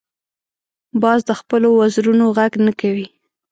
باز 1.01 1.19
د 1.29 1.31
خپلو 1.39 1.67
وزرونو 1.79 2.25
غږ 2.37 2.53
نه 2.65 2.71
کوي 2.79 3.07